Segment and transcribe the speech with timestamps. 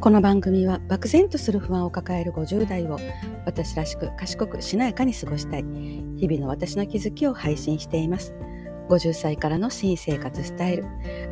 [0.00, 3.00] この番組は漠然とする不安を抱える50代を
[3.44, 5.64] 私らしく賢くしなやかに過ごしたい
[6.16, 8.32] 日々の私の気づきを配信しています。
[8.88, 10.84] 50歳からの新生活スタイル。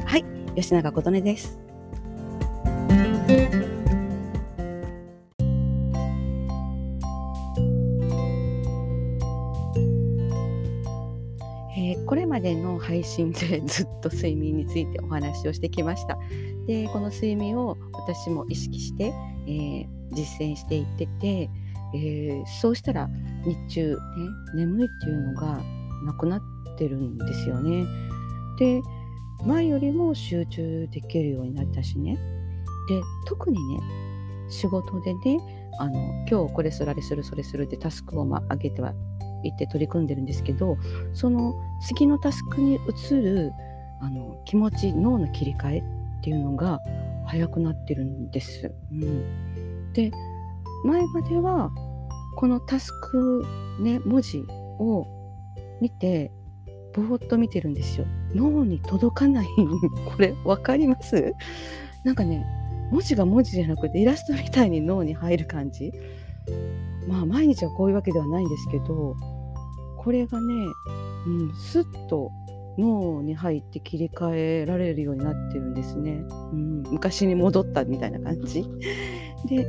[0.04, 0.24] はい
[0.56, 1.60] 吉永琴音です。
[11.78, 16.18] えーこれまでの配信でずっと睡眠についてお話をしてきました。
[16.66, 19.12] でこの睡眠を私も意識して、
[19.46, 21.50] えー実践していってて、
[21.94, 23.08] えーそうしたら
[23.44, 23.98] 日中、ね、
[24.54, 25.60] 眠いっていうのが
[26.04, 26.42] なくなっ
[26.78, 27.84] てるんですよね。
[28.58, 28.82] で
[29.44, 32.16] 前よりも集中できるようになったしね。
[32.88, 33.80] で特にね
[34.48, 35.40] 仕事でね
[35.78, 36.00] あの
[36.30, 38.92] 今日これするあれするそれするってタスクを、まあ、上げては
[39.42, 40.78] いって取り組んでるんですけど
[41.12, 41.54] その
[41.86, 43.52] 次のタスクに移る
[44.00, 45.82] あの気持ち脳の切り替えっ
[46.22, 46.80] ていうのが
[47.26, 48.72] 早くなってるんです。
[48.92, 50.10] うん、で
[50.84, 51.70] 前までは
[52.36, 53.44] このタスク
[53.80, 54.44] ね文字
[54.78, 55.06] を
[55.80, 56.30] 見て
[56.94, 58.06] ぼーっと見てるんですよ。
[58.34, 59.46] 脳に届かない
[60.08, 61.32] これ分かります？
[62.04, 62.46] なんかね
[62.90, 65.92] 文字が文字じゃなくてイラストみたいに脳に入る感じ
[67.08, 69.16] まあ毎日はこういうわけではないんですけど
[69.98, 70.54] これがね、
[71.26, 72.30] うん、スッと
[72.78, 76.24] 脳に入って切り替えられるようになってるんですね。
[76.52, 78.64] うん、昔に戻ったみたいな感じ。
[79.48, 79.66] で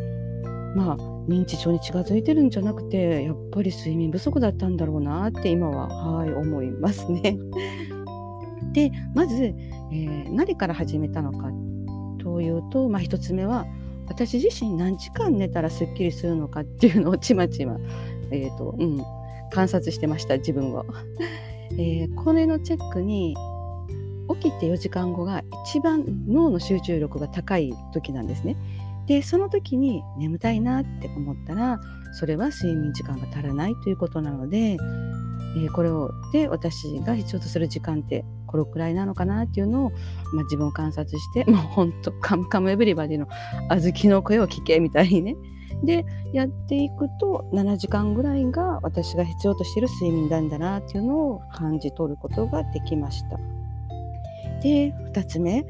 [0.75, 7.37] まあ認知症に近づいてるんじゃなくてやっぱり睡眠不足だったんだろうなって今ははい思いますね。
[8.73, 11.49] でまず、えー何から始めたのか
[12.19, 13.65] というと、まあ、一つ目は
[14.07, 17.77] 私自身何時間寝たらすっきりするのかっていうのをちまちま、
[18.31, 19.01] えーとうん、
[19.51, 20.85] 観察してました自分を。
[21.77, 23.35] えーこれのチェックに
[24.41, 28.57] 起きて4時間後が一番脳の集中力が高い時なんですね。
[29.05, 31.79] でその時に眠たいなって思ったら
[32.19, 39.89] それは睡眠時間が足らないということなので、えーこれをで私が必要とする時間ってこのくらいなのかなっていうのを、
[40.33, 43.27] まあ、自分を観察してもうほんと「カムカムエブリバディ」の
[43.69, 45.35] 小豆の声を聞けみたいにね
[45.83, 53.37] でやっていくと7時間ぐらいが私が必要としている睡眠なんだなっていうのを感じ取ることができました。
[54.61, 55.65] で2つ目、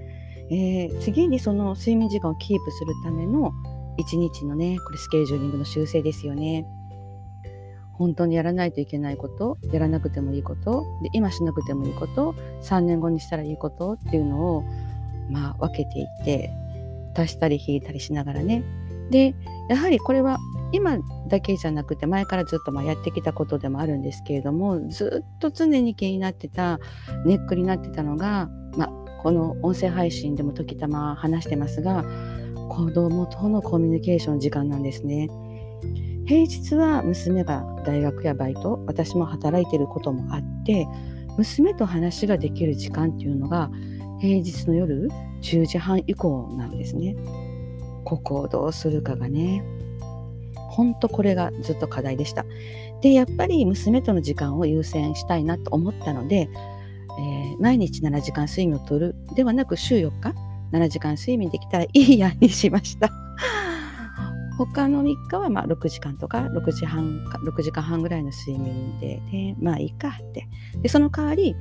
[0.49, 3.51] えー次にその睡眠時間をキープするための
[3.97, 6.65] 1日のねこれスケジューリングの修正ですよね。
[7.97, 14.63] 本当にやらないといけないことやらなくてもいいことで今しなくてもいいこと3年後にしたらいいことっていうのを
[15.31, 16.51] まあ分けていって
[17.15, 18.63] 足したり引いたりしながらね
[19.09, 19.35] で
[19.69, 20.37] やはりこれは
[20.71, 20.97] 今
[21.29, 26.79] だけじゃなくて前からずっとまあやってきたことでもあるんですけれどもずっと常に気になってた
[27.25, 28.87] ネックになってたのが、まあ、
[29.21, 32.03] この音声配信でも時たま話してますが
[32.69, 35.29] 子供とのコミュニケーション時間なんですね。
[36.25, 40.85] 平日は娘が大学やバイト私も働いてることもあって
[41.37, 43.71] 娘と話ができる時間っていうのが
[44.19, 45.07] 平日の夜
[45.41, 47.15] 10時半以降なんですね。
[48.07, 49.61] ここをどうするかがね
[50.53, 52.45] 本当これがずっと課題でした。
[53.01, 56.47] でやっぱり娘との時間を優先したいなと思ったので、
[57.19, 60.35] えー毎日7時間睡眠をとるではなく週4日
[60.71, 63.11] 7時間睡眠できたらいいやにしました。
[64.57, 70.47] 他の3日はま6時間とか6時半か6時間半ぐらいの睡眠で、でまあいいかって
[70.81, 71.55] でその代わり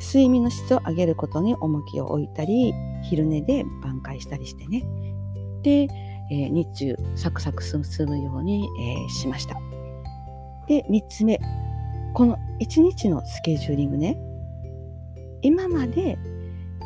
[0.00, 2.72] 睡眠の質を上げることに重きを置いたり
[3.02, 4.84] 昼寝で挽回したりしてね、
[5.68, 9.56] えー日中サクサク進むように、えーしました
[10.66, 11.40] で3つ目
[12.14, 14.16] この1日のスケジューリングね
[15.42, 16.18] 今まで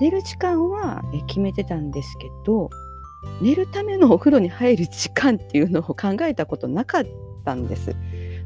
[0.00, 2.70] 寝る時間はえ決めてたんですけど
[3.40, 7.04] 寝るためのお風呂に入る時間っていうのを考えたことなかっ
[7.44, 7.94] たんです。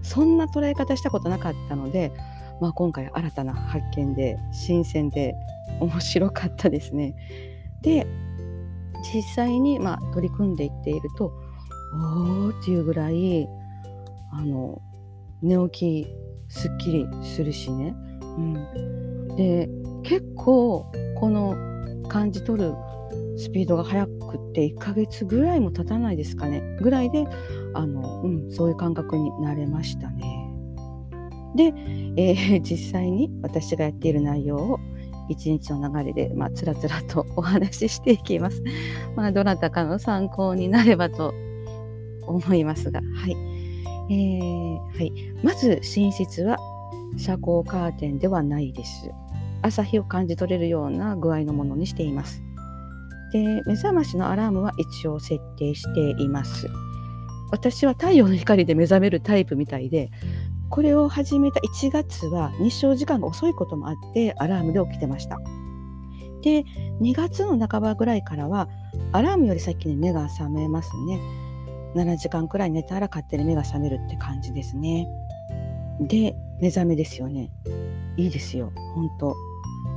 [0.03, 2.13] そんな捉え方したことなかったので、
[2.61, 5.35] まあ、今回新たな発見で新鮮で
[5.81, 7.15] 面白かったですね。
[7.83, 8.07] で
[9.03, 11.33] 実際にまあ取り組んでいっていると
[11.95, 13.49] おーっていうぐらい
[14.33, 14.81] あの
[15.43, 16.07] 寝起き
[16.49, 17.95] すっきりするしね。
[18.23, 19.69] うん、で
[20.03, 21.57] 結構この
[22.09, 22.75] 感じ取る
[23.37, 27.27] スピードが速くって1ヶ月ぐらいも経たないですかねぐらいで
[27.75, 30.45] あの、うん、そういう感覚になれましたね。
[31.57, 31.73] で、
[32.17, 34.81] えー実際に私がやっている内容を
[35.29, 38.63] 一日の流れで、まあ、つらつらと お話ししていきます。
[39.17, 41.35] まあ、どなたかの参考になればと
[42.27, 43.37] 思いますが、はい。
[44.11, 46.57] えーはい、まず寝室は
[47.19, 49.11] 遮光カーテンではないです。
[49.61, 52.43] 朝日を感じ取れるような具合のものにしています。
[53.31, 56.69] で目覚ましのアラームは一応設定しています
[57.51, 60.11] 私は太陽の光で目覚めるタイプみたいで
[60.71, 65.39] これを始めた1月は日照時間が遅いこともあってアラームで起きてました。
[66.43, 66.65] で
[67.01, 68.69] 2月の半ばぐらいからは
[69.13, 71.19] アラームより先に目が覚めますね。
[71.95, 75.09] 7時間くらい寝たら勝手に目が覚めるって感じですね。
[76.01, 77.51] で目覚めですよね。
[78.17, 78.73] いいですよ。
[78.95, 79.35] 本当。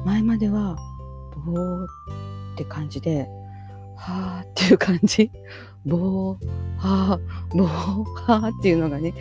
[0.05, 0.77] 前までは
[1.45, 1.87] ぼーっ
[2.57, 3.27] て感じで
[3.95, 5.29] はーっていう感じ。
[5.85, 6.47] ぼー
[6.77, 9.13] はーぼーはーっていうのがね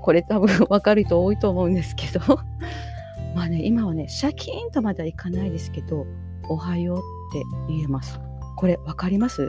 [0.00, 2.40] これ多分分かる人多いと思うんですけど。
[3.34, 6.04] まあね今はねシャキーンとまではいかないですけど
[6.48, 7.00] おはようっ
[7.32, 8.20] て言えます。
[8.56, 9.48] これ分かります？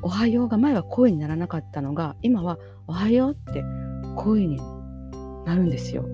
[0.00, 3.62] おはようが前は声にならなかったのが今はおはようって
[4.16, 4.56] 声に
[5.44, 6.04] なるんですよ。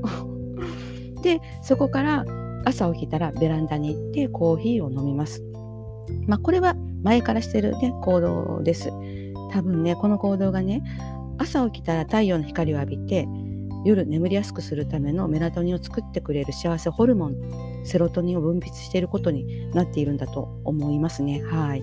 [1.23, 2.25] でそこから
[2.65, 5.43] 朝起きたらベランダに行ってコーヒーを飲みます。
[6.27, 8.91] まあこれは前からしてるね行動です。
[9.51, 10.83] 多分ねこの行動がね
[11.39, 13.27] 朝起きたら太陽の光を浴びて
[13.85, 21.83] 夜眠りやすくするためのメラトニンを作ってくれる幸せホルモンセロトニンを分泌していることになっているんだと思いますねはい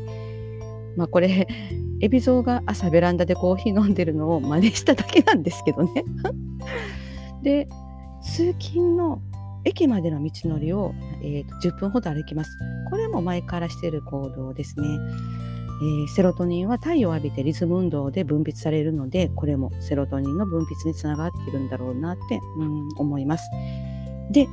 [0.98, 1.48] まあこれ
[2.02, 6.04] 海老蔵が朝ベランダでコーヒー飲んでるのを真似しただけなんですけどね
[7.42, 7.68] で
[8.22, 9.22] 通勤の
[9.66, 10.94] 駅までの道のりを、
[11.24, 12.58] えーと、10分ほど歩きます。
[12.90, 14.88] これも前からしている行動ですね。
[15.82, 23.50] えー、セロトニンは太陽を浴びてリズム運動で分泌されるのでこれもセロトニンの分泌につながっているんだろうなって、うん、思います。
[24.32, 24.48] で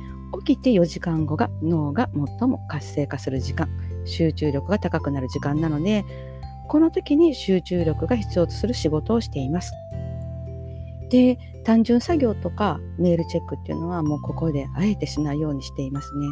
[0.45, 2.09] 起きて4時間後が脳が
[2.39, 3.69] 最も活性化する時間
[4.05, 6.03] 集中力が高くなる時間なので
[6.67, 9.71] この時に集中力が必要とする仕事をしています。
[11.09, 16.27] で単純作業とかメールチェックっていうのはもうここであえてしないようにしていますね。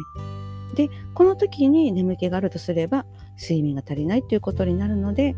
[0.74, 3.06] でこの時に眠気があるとすれば
[3.36, 5.34] 睡眠が足りないということになるので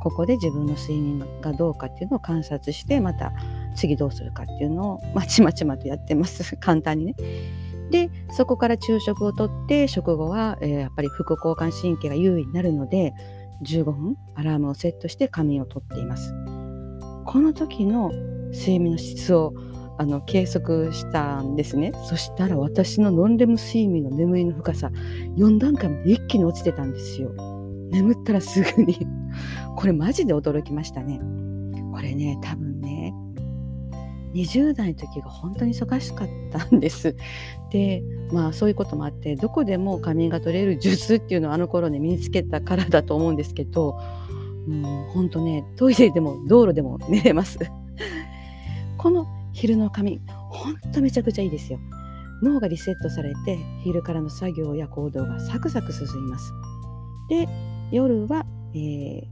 [0.00, 3.32] ここで自分の睡眠がどうかっていうのを観察してまた
[3.74, 7.14] 次どうするかっていうのをまちまちまとやってます 簡単にね。
[7.90, 13.14] でそこから昼食をとって食後は、えー、やっぱり副交感神経が優位になるので
[13.62, 16.34] 15分アラームをセットして仮眠をとっています。
[17.24, 18.10] この時の
[18.52, 19.54] 睡眠の質を
[19.98, 21.92] あの計測したんですね。
[22.08, 24.90] そしたら私のノンレム睡眠の眠りの深さ
[25.36, 27.32] 4段階まで一気に落ちてたんですよ。
[27.90, 28.98] 眠ったらすぐに。
[29.76, 31.20] これマジで驚きましたね。
[31.92, 33.12] これね多分ね
[34.34, 37.16] 20代の時が本当に忙しかったんです。
[37.70, 38.02] で
[38.32, 43.98] まあそういうこともあってどこでも仮眠が取れる術っていうのをあの頃ね身につけたからだと思うんですけど
[44.68, 44.82] うん、
[45.14, 47.58] 本当ねトイレでも道路でも寝れます。
[48.98, 49.26] この
[49.58, 50.20] 昼の仮眠。
[50.50, 51.80] ほんとめちゃくちゃいいですよ。
[52.42, 56.52] 脳がリセットされて昼からの作業や行動がサクサク進みます。
[57.28, 57.48] で
[57.90, 59.22] 夜は、えー、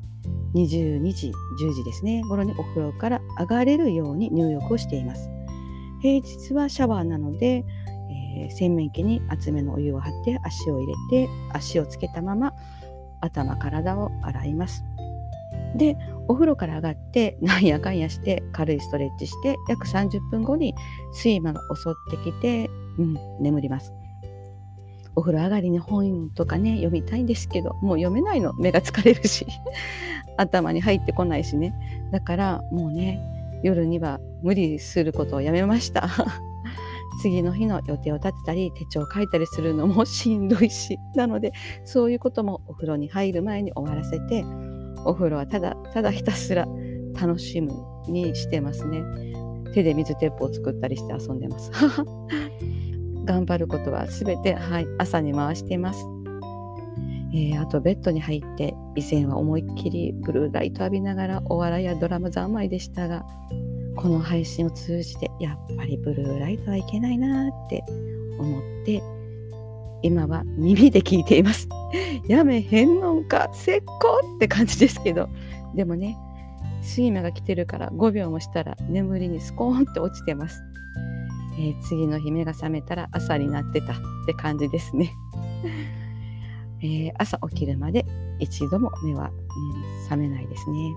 [0.52, 1.32] 22時
[1.62, 2.24] 10時ですね。
[2.28, 5.30] 頃にお風呂から上がれるように入浴をしています。
[6.02, 7.64] 平日はシャワーなので、
[8.36, 12.52] えー、洗面器に厚めのお湯を張って足を入れて足をつけたまま
[13.20, 14.84] 頭体を洗います。
[15.74, 15.96] で
[16.28, 20.74] お風呂から上がってなんやかんやして軽いストレッチして約30分後に
[21.14, 22.68] 睡魔が襲ってきて、
[22.98, 23.92] うん、眠ります。
[25.16, 28.52] お風呂上がりに本とかね読みたいんですけどもう読めないの。
[28.54, 29.46] 目が疲れるし
[30.36, 31.74] 頭に入ってこないしね。
[32.12, 33.20] だからもうね
[33.62, 36.08] 夜には無理することをやめました。
[37.22, 40.98] 次の日の予定を立てたり手帳を書いたりするのもしんどいし。
[41.14, 41.52] なので
[41.84, 44.44] そういうこともお風呂に入る前に終わらせて
[45.06, 46.66] お風呂はただただひたすら
[47.20, 47.72] 楽しむ
[48.08, 49.02] にしてますね。
[49.72, 51.70] 手で水鉄砲を作ったりして遊んでます。
[53.24, 56.06] 頑張ることはすべて、はい、朝に回しています。
[57.34, 63.26] えー、あとベッドに入って以前は思いっきりブルーライト浴びながらお笑いやドラマ三昧でしたが
[63.96, 67.84] この配信を通じてやっぱりブルーライトはいけないなって
[68.38, 69.02] 思って
[70.02, 71.68] 今は耳で聞いています。
[72.28, 73.94] やめへんのんか、せっこ
[74.36, 75.28] って感じですけど、
[75.74, 76.16] でもね、
[76.82, 80.62] 睡魔が来てるから5秒もしたら眠りにスコーンって落ちてます。
[81.58, 85.12] えー、次の日目が覚めたら朝になってたって感じですね。
[86.82, 88.04] えー、朝起きるまで
[88.38, 90.92] 一度も目は、うん、覚めないですね。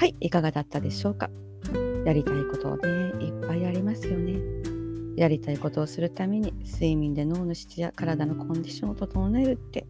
[0.00, 1.28] はいいかがだったでしょうか？
[2.06, 2.88] やりたいことをね
[3.22, 4.40] いっぱいありますよね
[5.14, 9.86] やりたいことをするために睡眠で脳の質や体のコンディションを整えるって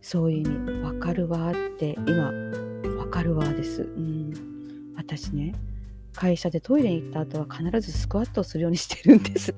[0.00, 2.32] そういう意味わかるわって今
[2.96, 3.82] わかるわです。
[3.82, 4.32] うん。
[4.96, 5.54] 私ね、
[6.14, 9.54] 会社でトイレに行った後は必ずスクワットをするようにしてるんです。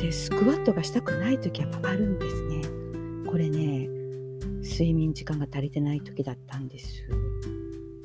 [0.00, 2.62] で、スクワットがしたくない時はあるんですね。
[3.26, 3.88] これね、
[4.62, 7.02] 睡眠時間が足りてない時だったんです。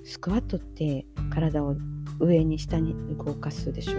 [0.03, 1.75] スクワットって体を
[2.19, 3.93] 上に下に動かすでしょ？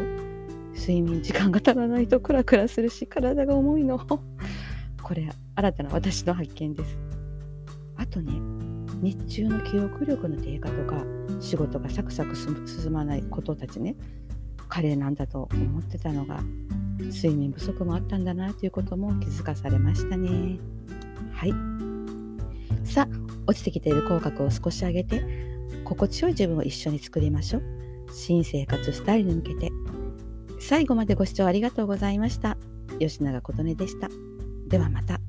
[0.75, 3.99] 睡眠時間が足らないとクラクラするし体が重いの。
[5.03, 6.99] これ新たな私の発見です。
[7.97, 8.33] あとね
[9.03, 11.05] 日中の記憶力の低下とか
[11.41, 13.97] 仕事がサクサク進まないことたちね。
[14.69, 16.43] カレーなんだと思ってたのが
[16.99, 20.59] 睡眠不足もあったんだなということも気づかされましたね。
[21.33, 21.55] はい。
[22.85, 23.09] さあ
[23.47, 25.54] 落ちてきている口角を少し上げて
[25.85, 27.63] 心地よい自分を一緒に作りましょう。
[28.13, 29.71] 新生活スタイルに向けて。
[30.61, 32.57] 最後までご視聴ありがとうございました。
[32.99, 34.09] 吉永琴音でした。
[34.69, 35.24] ではまた。